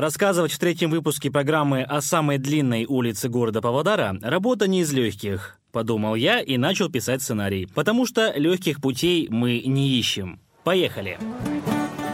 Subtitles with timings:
[0.00, 5.58] Рассказывать в третьем выпуске программы о самой длинной улице города Павлодара– работа не из легких.
[5.72, 10.40] Подумал я и начал писать сценарий, потому что легких путей мы не ищем.
[10.64, 11.18] Поехали!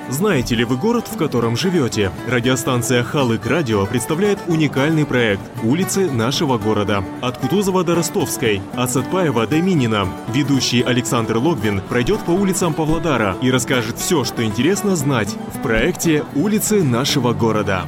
[0.09, 2.13] Знаете ли вы город, в котором живете?
[2.29, 7.03] Радиостанция «Халык Радио» представляет уникальный проект «Улицы нашего города».
[7.23, 10.07] От Кутузова до Ростовской, от Сатпаева до Минина.
[10.33, 16.25] Ведущий Александр Логвин пройдет по улицам Павлодара и расскажет все, что интересно знать в проекте
[16.37, 17.85] «Улицы нашего города».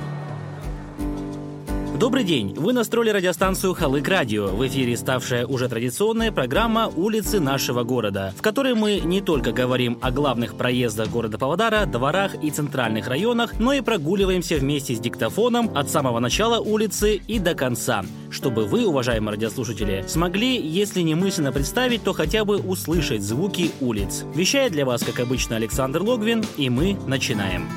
[1.99, 2.55] Добрый день!
[2.55, 4.47] Вы настроили радиостанцию «Халык Радио».
[4.47, 9.99] В эфире ставшая уже традиционная программа «Улицы нашего города», в которой мы не только говорим
[10.01, 15.77] о главных проездах города Павлодара, дворах и центральных районах, но и прогуливаемся вместе с диктофоном
[15.77, 21.51] от самого начала улицы и до конца, чтобы вы, уважаемые радиослушатели, смогли, если не мысленно
[21.51, 24.25] представить, то хотя бы услышать звуки улиц.
[24.37, 27.69] Вещает для вас, как обычно, Александр Логвин, и мы начинаем.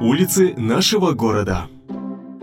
[0.00, 1.68] Улицы нашего города.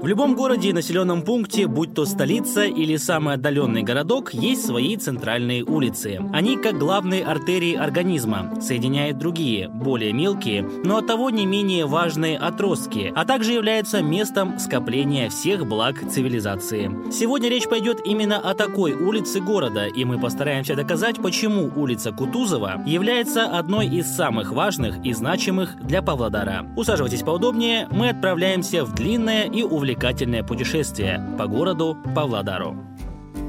[0.07, 4.95] В любом городе и населенном пункте, будь то столица или самый отдаленный городок, есть свои
[4.95, 6.21] центральные улицы.
[6.31, 13.11] Они как главные артерии организма, соединяют другие, более мелкие, но оттого не менее важные отростки,
[13.13, 16.89] а также являются местом скопления всех благ цивилизации.
[17.11, 22.81] Сегодня речь пойдет именно о такой улице города, и мы постараемся доказать, почему улица Кутузова
[22.85, 26.65] является одной из самых важных и значимых для Павлодара.
[26.77, 32.77] Усаживайтесь поудобнее, мы отправляемся в длинное и увлекательное увлекательное путешествие по городу Павлодару.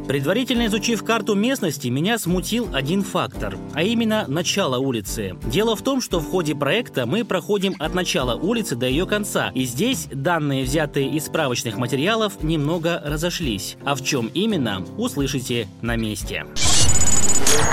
[0.06, 5.36] Предварительно изучив карту местности, меня смутил один фактор, а именно начало улицы.
[5.44, 9.50] Дело в том, что в ходе проекта мы проходим от начала улицы до ее конца,
[9.55, 13.77] и здесь данные, взятые из справочных материалов, немного разошлись.
[13.84, 16.46] А в чем именно, услышите на месте.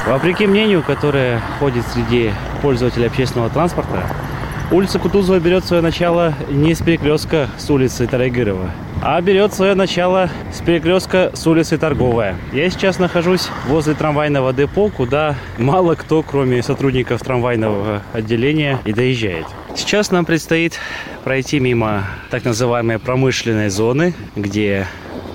[0.05, 4.24] Вопреки мнению, которое ходит среди пользователей общественного транспорта,
[4.71, 8.72] Улица Кутузова берет свое начало не с перекрестка с улицы Тарайгырова,
[9.03, 12.35] а берет свое начало с перекрестка с улицы Торговая.
[12.52, 19.45] Я сейчас нахожусь возле трамвайного депо, куда мало кто, кроме сотрудников трамвайного отделения, и доезжает.
[19.75, 20.79] Сейчас нам предстоит
[21.23, 24.88] пройти мимо так называемой промышленной зоны, где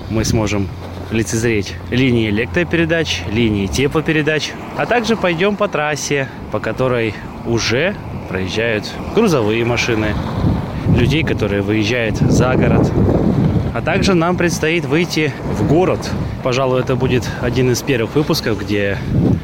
[0.09, 0.67] мы сможем
[1.09, 7.13] лицезреть линии электропередач, линии теплопередач, а также пойдем по трассе, по которой
[7.45, 7.95] уже
[8.31, 10.15] проезжают грузовые машины,
[10.97, 12.89] людей, которые выезжают за город.
[13.73, 15.99] А также нам предстоит выйти в город.
[16.41, 18.97] Пожалуй, это будет один из первых выпусков, где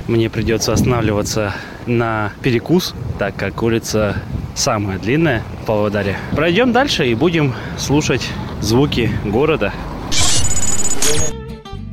[0.08, 1.54] мне придется останавливаться
[1.86, 4.22] на перекус, так как улица
[4.56, 6.16] самая длинная в Павлодаре.
[6.32, 8.26] Пройдем дальше и будем слушать
[8.62, 9.74] звуки города.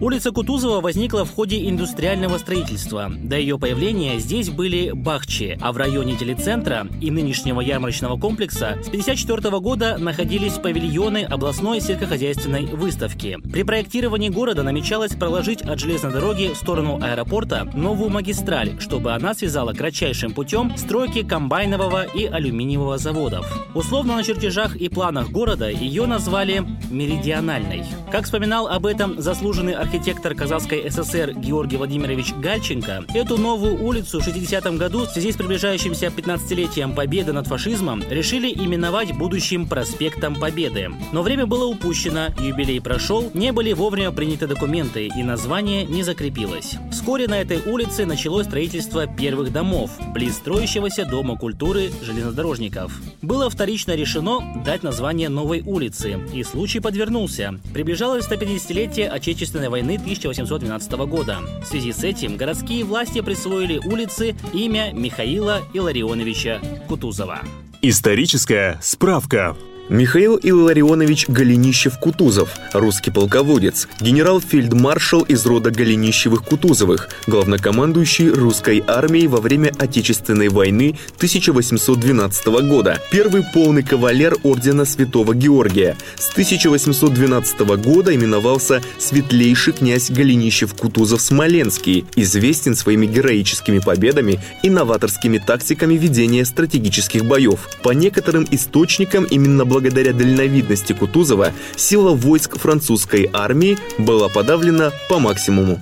[0.04, 3.10] Улица Кутузова возникла в ходе индустриального строительства.
[3.10, 8.88] До ее появления здесь были бахчи, а в районе телецентра и нынешнего ярмарочного комплекса с
[8.88, 13.38] 1954 года находились павильоны областной сельскохозяйственной выставки.
[13.50, 19.32] При проектировании города намечалось проложить от железной дороги в сторону аэропорта новую магистраль, чтобы она
[19.32, 23.46] связала кратчайшим путем стройки комбайнового и алюминиевого заводов.
[23.74, 27.84] Условно на чертежах и планах города ее назвали «меридиональной».
[28.12, 34.26] Как вспоминал об этом заслуженный архитектор Казахской ССР Георгий Владимирович Гальченко, эту новую улицу в
[34.26, 40.90] 60-м году в связи с приближающимся 15-летием Победы над фашизмом решили именовать будущим проспектом Победы.
[41.12, 46.76] Но время было упущено, юбилей прошел, не были вовремя приняты документы и название не закрепилось.
[46.90, 53.00] Вскоре на этой улице началось строительство первых домов, близ строящегося Дома культуры железнодорожников.
[53.22, 57.60] Было вторично решено дать название новой улице, и случай подвернулся.
[57.72, 61.40] Приближалось 150-летие Отечественной войны 1812 года.
[61.60, 67.40] В связи с этим городские власти присвоили улице имя Михаила Илларионовича Кутузова.
[67.82, 69.56] Историческая справка.
[69.90, 80.48] Михаил Илларионович Голенищев-Кутузов, русский полководец, генерал-фельдмаршал из рода Голенищевых-Кутузовых, главнокомандующий русской армией во время Отечественной
[80.48, 85.98] войны 1812 года, первый полный кавалер ордена Святого Георгия.
[86.16, 96.46] С 1812 года именовался светлейший князь Голенищев-Кутузов-Смоленский, известен своими героическими победами и новаторскими тактиками ведения
[96.46, 97.68] стратегических боев.
[97.82, 105.80] По некоторым источникам именно благодаря дальновидности Кутузова сила войск французской армии была подавлена по максимуму.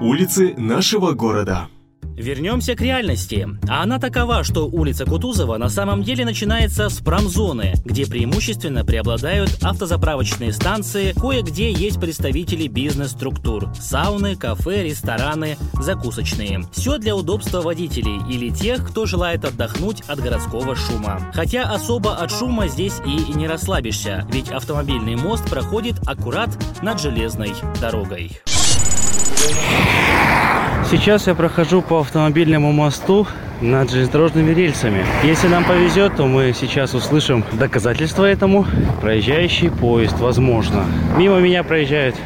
[0.00, 1.68] Улицы нашего города.
[2.20, 3.48] Вернемся к реальности.
[3.66, 9.50] А она такова, что улица Кутузова на самом деле начинается с промзоны, где преимущественно преобладают
[9.62, 16.62] автозаправочные станции, кое-где есть представители бизнес-структур, сауны, кафе, рестораны, закусочные.
[16.72, 21.30] Все для удобства водителей или тех, кто желает отдохнуть от городского шума.
[21.32, 26.50] Хотя особо от шума здесь и не расслабишься, ведь автомобильный мост проходит аккурат
[26.82, 28.32] над железной дорогой.
[30.90, 33.24] Сейчас я прохожу по автомобильному мосту
[33.60, 35.06] над железнодорожными рельсами.
[35.22, 38.66] Если нам повезет, то мы сейчас услышим доказательства этому.
[39.00, 40.84] Проезжающий поезд, возможно.
[41.16, 42.16] Мимо меня проезжают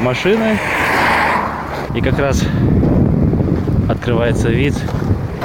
[0.00, 0.58] машины.
[1.94, 2.42] И как раз
[3.88, 4.74] открывается вид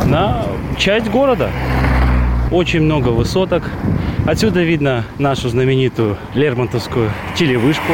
[0.05, 0.43] на
[0.79, 1.51] часть города.
[2.49, 3.65] Очень много высоток.
[4.25, 7.93] Отсюда видно нашу знаменитую Лермонтовскую телевышку,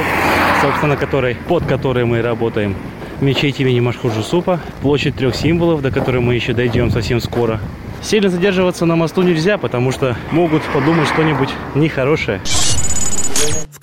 [0.61, 2.77] собственно, которой, под которой мы работаем
[3.21, 7.59] мечеть имени Машхуджа Супа, площадь трех символов, до которой мы еще дойдем совсем скоро.
[8.01, 12.41] Сильно задерживаться на мосту нельзя, потому что могут подумать что-нибудь нехорошее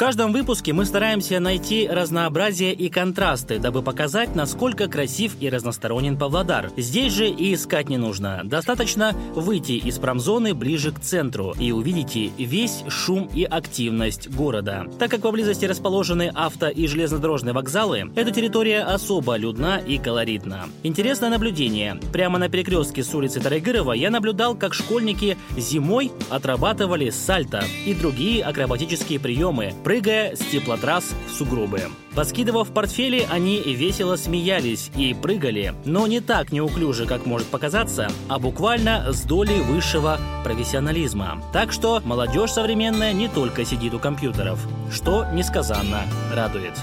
[0.00, 6.70] каждом выпуске мы стараемся найти разнообразие и контрасты, дабы показать, насколько красив и разносторонен Павлодар.
[6.78, 8.40] Здесь же и искать не нужно.
[8.44, 14.86] Достаточно выйти из промзоны ближе к центру и увидите весь шум и активность города.
[14.98, 20.70] Так как поблизости расположены авто и железнодорожные вокзалы, эта территория особо людна и колоритна.
[20.82, 22.00] Интересное наблюдение.
[22.10, 28.42] Прямо на перекрестке с улицы Тарайгырова я наблюдал, как школьники зимой отрабатывали сальто и другие
[28.42, 31.80] акробатические приемы, прыгая с теплотрасс в сугробы.
[32.14, 38.38] Поскидывав портфели, они весело смеялись и прыгали, но не так неуклюже, как может показаться, а
[38.38, 41.42] буквально с долей высшего профессионализма.
[41.52, 46.02] Так что молодежь современная не только сидит у компьютеров, что несказанно
[46.32, 46.74] радует.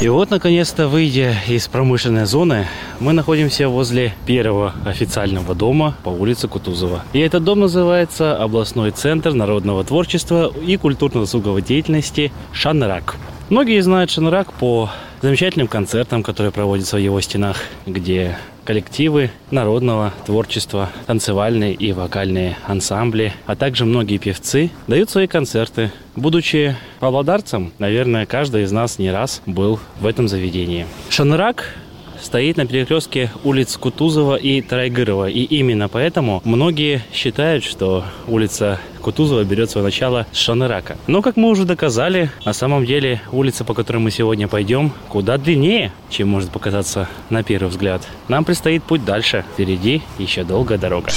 [0.00, 2.66] И вот, наконец-то, выйдя из промышленной зоны,
[3.00, 7.04] мы находимся возле первого официального дома по улице Кутузова.
[7.12, 13.16] И этот дом называется Областной центр народного творчества и культурно-досуговой деятельности «Шанрак».
[13.50, 14.90] Многие знают Шанрак по
[15.22, 18.38] замечательным концертам, которые проводятся в его стенах, где
[18.70, 25.90] коллективы народного творчества, танцевальные и вокальные ансамбли, а также многие певцы дают свои концерты.
[26.14, 30.86] Будучи павлодарцем, наверное, каждый из нас не раз был в этом заведении.
[31.08, 31.74] Шанрак
[32.22, 35.28] стоит на перекрестке улиц Кутузова и Тарайгырова.
[35.28, 40.96] И именно поэтому многие считают, что улица Кутузова берет свое начало с Шанырака.
[41.06, 45.38] Но, как мы уже доказали, на самом деле улица, по которой мы сегодня пойдем, куда
[45.38, 48.06] длиннее, чем может показаться на первый взгляд.
[48.28, 49.44] Нам предстоит путь дальше.
[49.54, 51.10] Впереди еще долгая дорога.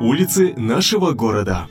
[0.00, 1.68] Улицы нашего города.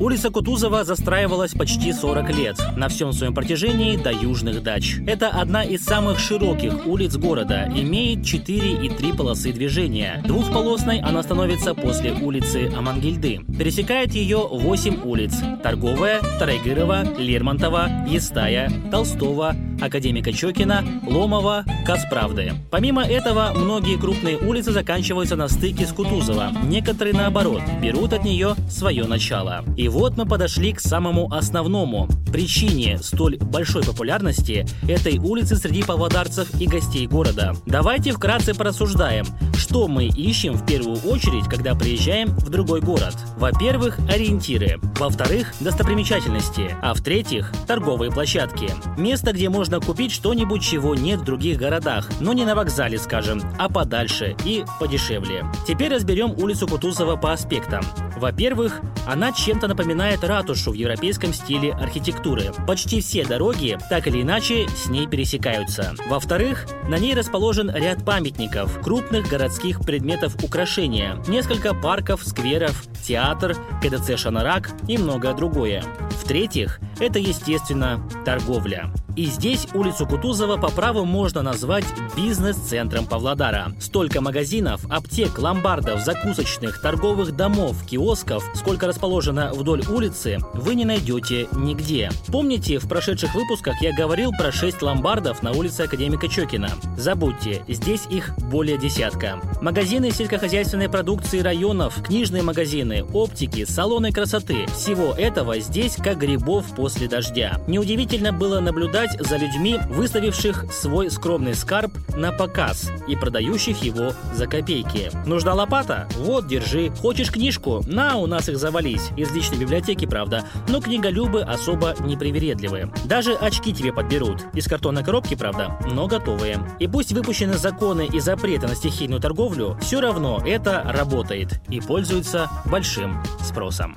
[0.00, 4.98] Улица Кутузова застраивалась почти 40 лет, на всем своем протяжении до южных дач.
[5.08, 10.22] Это одна из самых широких улиц города, имеет 4 и 3 полосы движения.
[10.24, 13.40] Двухполосной она становится после улицы Амангельды.
[13.58, 15.34] Пересекает ее 8 улиц–
[15.64, 22.52] Торговая, Тарайгырова, Лермонтова, Естая, Толстого, Академика Чокина, Ломова, Касправды.
[22.70, 26.52] Помимо этого, многие крупные улицы заканчиваются на стыке с Кутузова.
[26.64, 29.64] Некоторые, наоборот, берут от нее свое начало.
[29.76, 36.48] И вот мы подошли к самому основному– причине столь большой популярности этой улицы среди павлодарцев
[36.60, 37.54] и гостей города.
[37.66, 39.26] Давайте вкратце порассуждаем,
[39.56, 43.16] что мы ищем в первую очередь, когда приезжаем в другой город.
[43.36, 44.78] Во-первых, ориентиры.
[44.98, 46.74] Во-вторых, достопримечательности.
[46.80, 48.68] А в-третьих, торговые площадки.
[48.96, 52.96] Место, где можно можно купить что-нибудь, чего нет в других городах, но не на вокзале,
[52.96, 55.44] скажем, а подальше и подешевле.
[55.66, 57.84] Теперь разберем улицу Кутузова по аспектам.
[58.16, 62.50] Во-первых, она чем-то напоминает ратушу в европейском стиле архитектуры.
[62.66, 65.94] Почти все дороги, так или иначе, с ней пересекаются.
[66.08, 74.18] Во-вторых, на ней расположен ряд памятников, крупных городских предметов украшения, несколько парков, скверов, театр, КДЦ
[74.18, 75.84] «Шанарак» и многое другое.
[76.22, 78.90] В-третьих, это, естественно, торговля.
[79.18, 81.84] И здесь улицу Кутузова по праву можно назвать
[82.16, 83.72] бизнес-центром Павлодара.
[83.80, 91.48] Столько магазинов, аптек, ломбардов, закусочных, торговых домов, киосков, сколько расположено вдоль улицы, вы не найдете
[91.50, 92.12] нигде.
[92.28, 96.70] Помните, в прошедших выпусках я говорил про 6 ломбардов на улице Академика Чокина?
[96.96, 99.40] Забудьте, здесь их более десятка.
[99.60, 104.66] Магазины сельскохозяйственной продукции районов, книжные магазины, оптики, салоны красоты.
[104.68, 107.60] Всего этого здесь как грибов после дождя.
[107.66, 114.12] Неудивительно было наблюдать, наблюдать за людьми, выставивших свой скромный скарб на показ и продающих его
[114.34, 115.10] за копейки.
[115.26, 116.08] Нужна лопата?
[116.16, 116.90] Вот, держи.
[116.90, 117.82] Хочешь книжку?
[117.86, 119.10] На, у нас их завались.
[119.16, 120.44] Из личной библиотеки, правда.
[120.68, 122.92] Но книголюбы особо непривередливые.
[123.04, 124.42] Даже очки тебе подберут.
[124.54, 126.58] Из картонной коробки, правда, но готовые.
[126.78, 132.48] И пусть выпущены законы и запреты на стихийную торговлю, все равно это работает и пользуется
[132.66, 133.96] большим спросом.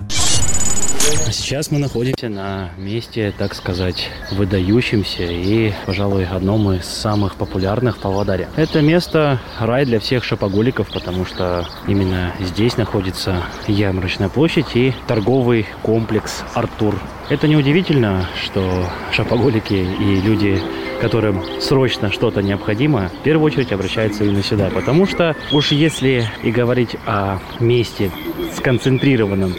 [1.31, 8.00] Сейчас мы находимся на месте, так сказать, выдающемся и, пожалуй, одном из самых популярных в
[8.01, 8.48] Павлодаре.
[8.55, 15.65] Это место рай для всех шопоголиков, потому что именно здесь находится Ярмарочная площадь и торговый
[15.81, 17.01] комплекс «Артур».
[17.29, 20.62] Это неудивительно, что шопоголики и люди
[21.01, 24.70] которым срочно что-то необходимо, в первую очередь обращаются именно сюда.
[24.70, 28.12] Потому что уж если и говорить о месте
[28.55, 29.55] сконцентрированном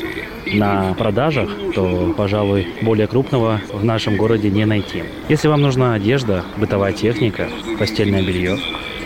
[0.47, 5.05] на продажах, то, пожалуй, более крупного в нашем городе не найти.
[5.29, 8.59] Если вам нужна одежда, бытовая техника, постельное белье,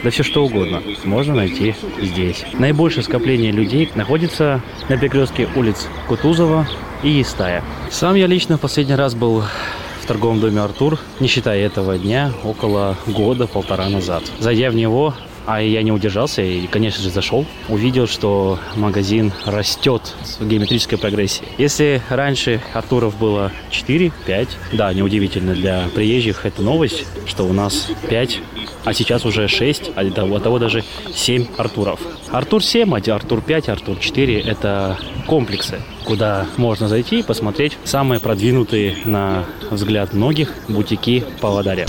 [0.02, 2.45] да все что угодно можно найти здесь.
[2.59, 6.66] Наибольшее скопление людей находится на перекрестке улиц Кутузова
[7.02, 7.64] и Истая.
[7.90, 9.43] Сам я лично в последний раз был
[10.02, 14.23] в торговом доме «Артур», не считая этого дня, около года-полтора назад.
[14.38, 15.14] Зайдя в него,
[15.46, 17.46] а я не удержался и, конечно же, зашел.
[17.68, 21.44] Увидел, что магазин растет в геометрической прогрессии.
[21.58, 28.40] Если раньше Артуров было 4-5, да, неудивительно для приезжих это новость, что у нас 5,
[28.84, 30.84] а сейчас уже 6, а до того даже
[31.14, 32.00] 7 Артуров.
[32.30, 38.20] Артур 7, а Артур 5, Артур 4– это комплексы, куда можно зайти и посмотреть самые
[38.20, 41.86] продвинутые, на взгляд многих, бутики Павлодаря.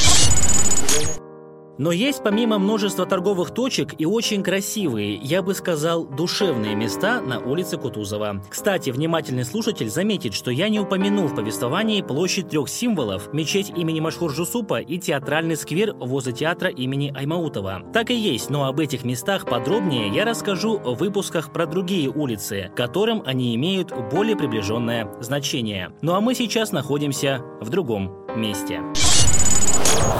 [1.77, 7.39] Но есть помимо множества торговых точек и очень красивые, я бы сказал, душевные места на
[7.39, 8.41] улице Кутузова.
[8.50, 14.00] Кстати, внимательный слушатель заметит, что я не упомянул в повествовании площадь трех символов, мечеть имени
[14.00, 17.84] Машхур Жусупа и театральный сквер возле театра имени Аймаутова.
[17.93, 22.72] Так и есть, но об этих местах подробнее я расскажу в выпусках про другие улицы,
[22.75, 25.91] которым они имеют более приближенное значение.
[26.01, 28.81] Ну а мы сейчас находимся в другом месте.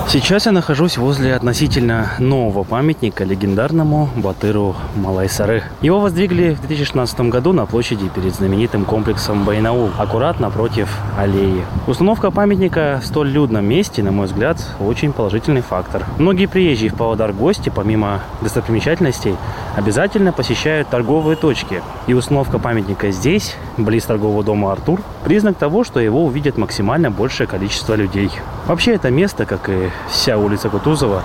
[0.10, 5.64] Сейчас я нахожусь возле относительно нового памятника легендарному Батыру Малайсары.
[5.82, 11.66] Его воздвигли в 2016 году на площади перед знаменитым комплексом Байнаул, аккуратно напротив аллеи.
[11.88, 16.06] Установка памятника в столь людном месте, на мой взгляд, очень положительный фактор.
[16.18, 19.36] Многие приезжие в Павлодар гости, помимо достопримечательностей,
[19.76, 21.84] обязательно посещают торговые точки.
[22.08, 27.46] И установка памятника здесь, близ торгового дома Артур, признак того, что его увидит максимально большее
[27.46, 28.32] количество людей.
[28.68, 31.24] Вообще это место, как и вся улица Кутузова,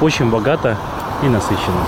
[0.00, 0.78] очень богата
[1.22, 1.86] и насыщена.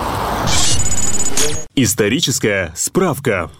[1.74, 3.50] Историческая справка.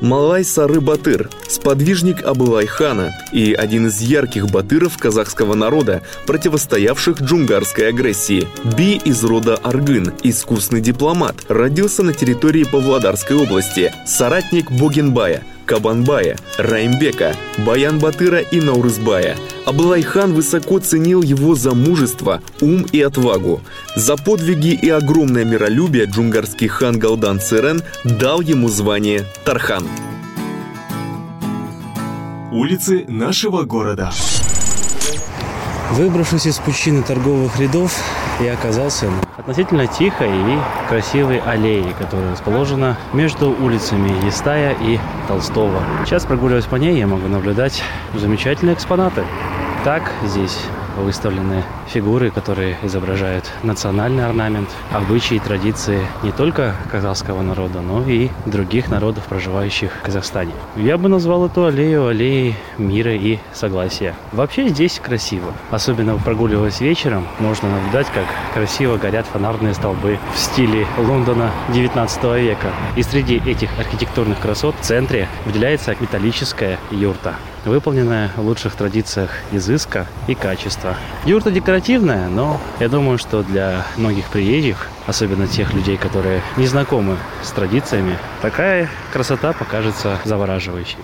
[0.00, 8.48] Малай Сары Батыр– сподвижник Абылай-хана и один из ярких батыров казахского народа, противостоявших джунгарской агрессии.
[8.76, 17.34] Би из рода Аргын, искусный дипломат, родился на территории Павлодарской области, соратник Богенбая– Кабанбая, Раймбека,
[17.58, 19.36] Баян-Батыра и Наурызбая.
[19.64, 23.60] Аблайхан высоко ценил его за мужество, ум и отвагу.
[23.96, 29.86] За подвиги и огромное миролюбие джунгарский хан Галдан Цирен дал ему звание Тархан.
[32.50, 34.12] Улицы нашего города.
[35.92, 37.94] Выбравшись из пучины торговых рядов,
[38.42, 40.58] я оказался на относительно тихой и
[40.88, 45.80] красивой аллее, которая расположена между улицами Естая и Толстого.
[46.04, 47.82] Сейчас прогуливаясь по ней, я могу наблюдать
[48.14, 49.24] замечательные экспонаты.
[49.84, 50.58] Так, здесь
[50.96, 58.30] выставлены фигуры, которые изображают национальный орнамент, обычаи и традиции не только казахского народа, но и
[58.46, 60.52] других народов, проживающих в Казахстане.
[60.76, 64.14] Я бы назвал эту аллею аллеей мира и согласия.
[64.32, 65.52] Вообще здесь красиво.
[65.70, 72.68] Особенно прогуливаясь вечером, можно наблюдать, как красиво горят фонарные столбы в стиле Лондона 19 века.
[72.96, 80.06] И среди этих архитектурных красот в центре выделяется металлическая юрта выполненная в лучших традициях изыска
[80.26, 80.96] и качества.
[81.24, 87.16] Юрта декоративная, но я думаю, что для многих приезжих, особенно тех людей, которые не знакомы
[87.42, 90.98] с традициями, такая красота покажется завораживающей.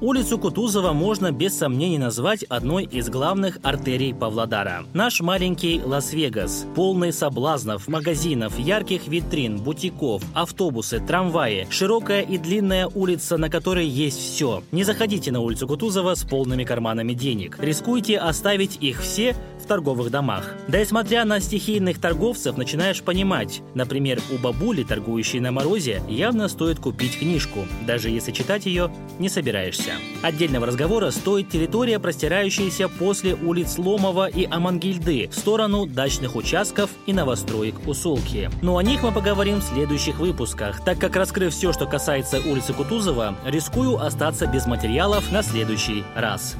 [0.00, 4.84] Улицу Кутузова можно без сомнений назвать одной из главных артерий Павлодара.
[4.92, 13.36] Наш маленький Лас-Вегас, полный соблазнов, магазинов, ярких витрин, бутиков, автобусы, трамваи, широкая и длинная улица,
[13.36, 14.64] на которой есть все.
[14.72, 17.58] Не заходите на улицу Кутузова с полными карманами денег.
[17.60, 20.54] Рискуйте оставить их все в торговых домах.
[20.68, 23.62] Да и смотря на стихийных торговцев, начинаешь понимать.
[23.74, 29.28] Например, у бабули, торгующей на морозе, явно стоит купить книжку, даже если читать ее не
[29.28, 29.83] собираешься.
[29.84, 29.92] Остановимся.
[30.22, 37.12] Отдельного разговора стоит территория, простирающаяся после улиц Ломова и Амангильды в сторону дачных участков и
[37.12, 38.50] новостроек Усолки.
[38.62, 42.72] Но о них мы поговорим в следующих выпусках, так как раскрыв все, что касается улицы
[42.72, 46.56] Кутузова, рискую остаться без материалов на следующий раз.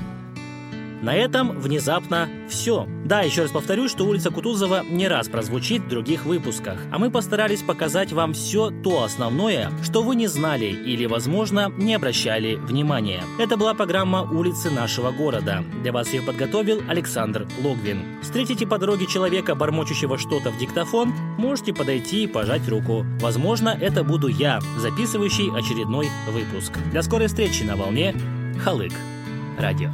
[1.05, 2.89] На этом внезапно все.
[3.05, 7.11] Да, еще раз повторю, что улица Кутузова не раз прозвучит в других выпусках, а мы
[7.11, 13.23] постарались показать вам все то основное, что вы не знали или, возможно, не обращали внимания.
[13.39, 15.63] Это была программа «Улицы нашего города».
[15.83, 18.23] Для вас ее подготовил Александр Логвин.
[18.23, 23.05] Встретите по дороге человека, бормочущего что-то в диктофон, можете подойти и пожать руку.
[23.21, 26.73] Возможно, это буду я, записывающий очередной выпуск.
[26.95, 28.15] До скорой встречи на волне
[28.65, 28.95] Халык.
[29.59, 29.91] Радио.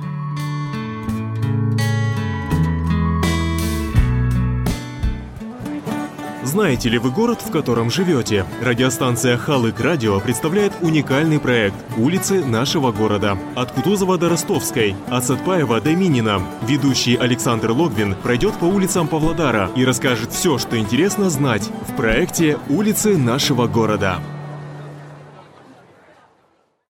[6.50, 8.44] Знаете ли вы город, в котором живете?
[8.60, 13.38] Радиостанция Халык Радио представляет уникальный проект «Улицы нашего города».
[13.54, 16.42] От Кутузова до Ростовской, от Сатпаева до Минина.
[16.62, 22.58] Ведущий Александр Логвин пройдет по улицам Павлодара и расскажет все, что интересно знать в проекте
[22.68, 24.18] «Улицы нашего города».